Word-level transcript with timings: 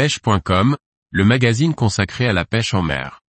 pêche.com, 0.00 0.78
le 1.10 1.24
magazine 1.26 1.74
consacré 1.74 2.26
à 2.26 2.32
la 2.32 2.46
pêche 2.46 2.72
en 2.72 2.80
mer. 2.80 3.20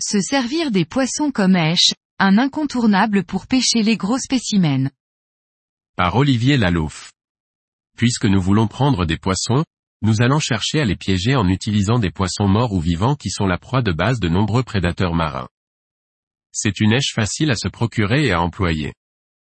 Se 0.00 0.22
servir 0.22 0.70
des 0.70 0.86
poissons 0.86 1.30
comme 1.30 1.54
èche, 1.54 1.92
un 2.18 2.38
incontournable 2.38 3.24
pour 3.24 3.46
pêcher 3.46 3.82
les 3.82 3.98
gros 3.98 4.16
spécimens. 4.16 4.88
Par 5.96 6.16
Olivier 6.16 6.56
Lalouf. 6.56 7.12
Puisque 7.98 8.24
nous 8.24 8.40
voulons 8.40 8.68
prendre 8.68 9.04
des 9.04 9.18
poissons, 9.18 9.64
nous 10.02 10.20
allons 10.20 10.40
chercher 10.40 10.80
à 10.80 10.84
les 10.84 10.96
piéger 10.96 11.36
en 11.36 11.48
utilisant 11.48 12.00
des 12.00 12.10
poissons 12.10 12.48
morts 12.48 12.72
ou 12.72 12.80
vivants 12.80 13.14
qui 13.14 13.30
sont 13.30 13.46
la 13.46 13.56
proie 13.56 13.82
de 13.82 13.92
base 13.92 14.18
de 14.18 14.28
nombreux 14.28 14.64
prédateurs 14.64 15.14
marins. 15.14 15.48
C'est 16.52 16.80
une 16.80 16.92
èche 16.92 17.14
facile 17.14 17.50
à 17.50 17.56
se 17.56 17.68
procurer 17.68 18.26
et 18.26 18.32
à 18.32 18.42
employer. 18.42 18.92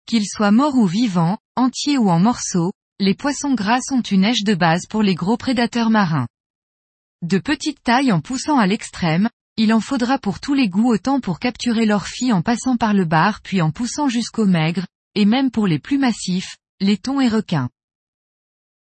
Qu'ils 0.07 0.27
soient 0.27 0.51
morts 0.51 0.77
ou 0.77 0.87
vivants, 0.87 1.39
entiers 1.57 1.97
ou 1.97 2.11
en 2.11 2.21
morceaux, 2.21 2.73
les 3.01 3.15
poissons 3.15 3.55
gras 3.55 3.81
sont 3.81 4.03
une 4.03 4.25
èche 4.25 4.45
de 4.45 4.55
base 4.55 4.87
pour 4.89 5.03
les 5.03 5.15
gros 5.15 5.37
prédateurs 5.37 5.91
marins. 5.91 6.29
De 7.23 7.39
petite 7.39 7.83
taille 7.83 8.13
en 8.13 8.21
poussant 8.21 8.59
à 8.59 8.67
l'extrême, 8.67 9.29
il 9.57 9.73
en 9.73 9.81
faudra 9.81 10.19
pour 10.19 10.39
tous 10.39 10.55
les 10.55 10.69
goûts 10.69 10.93
autant 10.93 11.21
pour 11.21 11.39
capturer 11.39 11.87
l'orphie 11.87 12.33
en 12.33 12.43
passant 12.43 12.77
par 12.77 12.95
le 12.95 13.05
bar 13.05 13.41
puis 13.43 13.63
en 13.63 13.71
poussant 13.71 14.09
jusqu'au 14.09 14.45
maigre, 14.45 14.87
et 15.15 15.25
même 15.25 15.51
pour 15.51 15.67
les 15.67 15.79
plus 15.79 15.99
massifs, 15.99 16.57
les 16.81 16.99
thons 16.99 17.21
et 17.21 17.29
requins. 17.29 17.69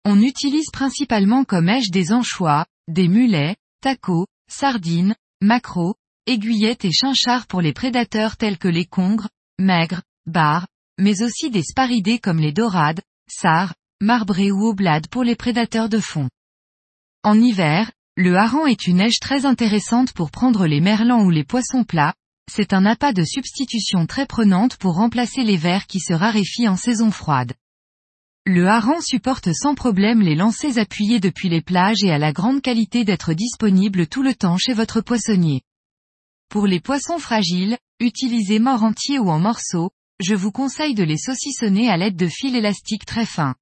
On 0.06 0.20
utilise 0.20 0.70
principalement 0.70 1.44
comme 1.44 1.70
èche 1.70 1.90
des 1.90 2.12
anchois, 2.12 2.66
des 2.88 3.08
mulets, 3.08 3.56
tacos, 3.80 4.26
sardines, 4.50 5.14
maquereaux, 5.40 5.94
aiguillettes 6.26 6.84
et 6.84 6.92
chinchards 6.92 7.46
pour 7.46 7.62
les 7.62 7.72
prédateurs 7.72 8.36
tels 8.36 8.58
que 8.58 8.68
les 8.68 8.84
congres, 8.84 9.28
maigres, 9.58 10.02
bars, 10.26 10.66
mais 10.98 11.22
aussi 11.22 11.50
des 11.50 11.62
sparidés 11.62 12.18
comme 12.18 12.38
les 12.38 12.52
dorades, 12.52 13.00
sarres, 13.30 13.74
marbrés 14.02 14.52
ou 14.52 14.66
oblades 14.66 15.08
pour 15.08 15.24
les 15.24 15.36
prédateurs 15.36 15.88
de 15.88 16.00
fond. 16.00 16.28
En 17.22 17.40
hiver, 17.40 17.90
le 18.16 18.36
hareng 18.36 18.66
est 18.66 18.86
une 18.86 19.00
èche 19.00 19.20
très 19.20 19.46
intéressante 19.46 20.12
pour 20.12 20.30
prendre 20.30 20.66
les 20.66 20.82
merlans 20.82 21.24
ou 21.24 21.30
les 21.30 21.44
poissons 21.44 21.84
plats, 21.84 22.14
c'est 22.52 22.74
un 22.74 22.84
appât 22.84 23.14
de 23.14 23.24
substitution 23.24 24.06
très 24.06 24.26
prenante 24.26 24.76
pour 24.76 24.96
remplacer 24.96 25.44
les 25.44 25.56
vers 25.56 25.86
qui 25.86 25.98
se 25.98 26.12
raréfient 26.12 26.68
en 26.68 26.76
saison 26.76 27.10
froide. 27.10 27.54
Le 28.46 28.66
hareng 28.68 29.00
supporte 29.00 29.54
sans 29.54 29.74
problème 29.74 30.20
les 30.20 30.34
lancers 30.34 30.76
appuyés 30.76 31.18
depuis 31.18 31.48
les 31.48 31.62
plages 31.62 32.04
et 32.04 32.10
a 32.10 32.18
la 32.18 32.34
grande 32.34 32.60
qualité 32.60 33.02
d'être 33.02 33.32
disponible 33.32 34.06
tout 34.06 34.22
le 34.22 34.34
temps 34.34 34.58
chez 34.58 34.74
votre 34.74 35.00
poissonnier. 35.00 35.62
Pour 36.50 36.66
les 36.66 36.78
poissons 36.78 37.18
fragiles, 37.18 37.78
utilisés 38.00 38.58
morts 38.58 38.82
entiers 38.82 39.18
ou 39.18 39.30
en 39.30 39.38
morceaux, 39.38 39.92
je 40.20 40.34
vous 40.34 40.52
conseille 40.52 40.94
de 40.94 41.04
les 41.04 41.16
saucissonner 41.16 41.88
à 41.88 41.96
l'aide 41.96 42.16
de 42.16 42.28
fils 42.28 42.54
élastiques 42.54 43.06
très 43.06 43.24
fins. 43.24 43.54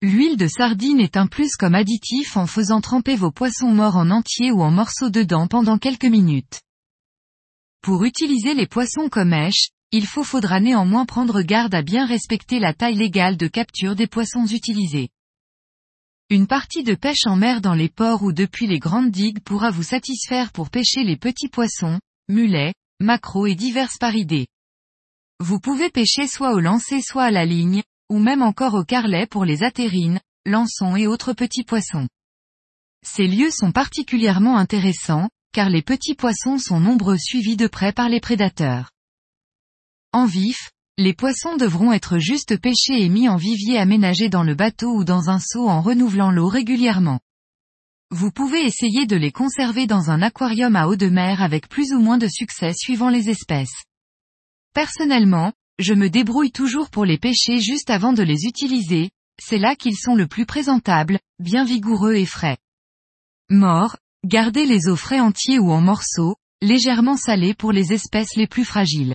L'huile 0.00 0.38
de 0.38 0.48
sardine 0.48 1.00
est 1.00 1.18
un 1.18 1.26
plus 1.26 1.54
comme 1.56 1.74
additif 1.74 2.38
en 2.38 2.46
faisant 2.46 2.80
tremper 2.80 3.16
vos 3.16 3.32
poissons 3.32 3.70
morts 3.70 3.96
en 3.96 4.10
entier 4.10 4.50
ou 4.50 4.62
en 4.62 4.70
morceaux 4.70 5.10
dedans 5.10 5.46
pendant 5.46 5.76
quelques 5.76 6.06
minutes. 6.06 6.62
Pour 7.82 8.04
utiliser 8.04 8.54
les 8.54 8.66
poissons 8.66 9.10
comme 9.10 9.34
èche, 9.34 9.68
il 9.90 10.06
faut 10.06 10.24
faudra 10.24 10.60
néanmoins 10.60 11.06
prendre 11.06 11.40
garde 11.40 11.74
à 11.74 11.82
bien 11.82 12.04
respecter 12.04 12.58
la 12.58 12.74
taille 12.74 12.96
légale 12.96 13.36
de 13.36 13.46
capture 13.46 13.96
des 13.96 14.06
poissons 14.06 14.46
utilisés. 14.46 15.08
Une 16.30 16.46
partie 16.46 16.82
de 16.82 16.94
pêche 16.94 17.26
en 17.26 17.36
mer 17.36 17.62
dans 17.62 17.72
les 17.72 17.88
ports 17.88 18.22
ou 18.22 18.32
depuis 18.32 18.66
les 18.66 18.78
grandes 18.78 19.10
digues 19.10 19.40
pourra 19.40 19.70
vous 19.70 19.82
satisfaire 19.82 20.52
pour 20.52 20.68
pêcher 20.68 21.04
les 21.04 21.16
petits 21.16 21.48
poissons, 21.48 21.98
mulets, 22.28 22.74
maquereaux 23.00 23.46
et 23.46 23.54
divers 23.54 23.90
paridés. 23.98 24.46
Vous 25.40 25.58
pouvez 25.58 25.88
pêcher 25.88 26.26
soit 26.26 26.52
au 26.52 26.60
lancer 26.60 27.00
soit 27.00 27.24
à 27.24 27.30
la 27.30 27.46
ligne, 27.46 27.82
ou 28.10 28.18
même 28.18 28.42
encore 28.42 28.74
au 28.74 28.84
carlet 28.84 29.26
pour 29.26 29.46
les 29.46 29.62
atérines, 29.62 30.20
lançons 30.44 30.96
et 30.96 31.06
autres 31.06 31.32
petits 31.32 31.64
poissons. 31.64 32.08
Ces 33.06 33.26
lieux 33.26 33.50
sont 33.50 33.72
particulièrement 33.72 34.58
intéressants, 34.58 35.30
car 35.52 35.70
les 35.70 35.82
petits 35.82 36.14
poissons 36.14 36.58
sont 36.58 36.80
nombreux 36.80 37.16
suivis 37.16 37.56
de 37.56 37.68
près 37.68 37.92
par 37.92 38.10
les 38.10 38.20
prédateurs. 38.20 38.90
En 40.12 40.24
vif, 40.24 40.70
les 40.96 41.12
poissons 41.12 41.56
devront 41.56 41.92
être 41.92 42.18
juste 42.18 42.58
pêchés 42.58 43.02
et 43.04 43.08
mis 43.08 43.28
en 43.28 43.36
vivier 43.36 43.78
aménagé 43.78 44.28
dans 44.28 44.42
le 44.42 44.54
bateau 44.54 44.90
ou 44.94 45.04
dans 45.04 45.28
un 45.28 45.38
seau 45.38 45.68
en 45.68 45.82
renouvelant 45.82 46.30
l'eau 46.30 46.48
régulièrement. 46.48 47.20
Vous 48.10 48.30
pouvez 48.30 48.64
essayer 48.64 49.04
de 49.04 49.16
les 49.16 49.32
conserver 49.32 49.86
dans 49.86 50.10
un 50.10 50.22
aquarium 50.22 50.76
à 50.76 50.88
eau 50.88 50.96
de 50.96 51.08
mer 51.08 51.42
avec 51.42 51.68
plus 51.68 51.92
ou 51.92 52.00
moins 52.00 52.16
de 52.16 52.26
succès 52.26 52.72
suivant 52.72 53.10
les 53.10 53.28
espèces. 53.28 53.84
Personnellement, 54.72 55.52
je 55.78 55.92
me 55.92 56.08
débrouille 56.08 56.52
toujours 56.52 56.88
pour 56.88 57.04
les 57.04 57.18
pêcher 57.18 57.60
juste 57.60 57.90
avant 57.90 58.14
de 58.14 58.22
les 58.22 58.46
utiliser, 58.46 59.10
c'est 59.38 59.58
là 59.58 59.76
qu'ils 59.76 59.96
sont 59.96 60.14
le 60.14 60.26
plus 60.26 60.46
présentables, 60.46 61.20
bien 61.38 61.64
vigoureux 61.64 62.14
et 62.14 62.26
frais. 62.26 62.56
Mort, 63.50 63.96
gardez 64.24 64.64
les 64.64 64.88
os 64.88 64.98
frais 64.98 65.20
entiers 65.20 65.58
ou 65.58 65.70
en 65.70 65.82
morceaux, 65.82 66.36
légèrement 66.62 67.16
salés 67.16 67.54
pour 67.54 67.72
les 67.72 67.92
espèces 67.92 68.36
les 68.36 68.46
plus 68.46 68.64
fragiles. 68.64 69.14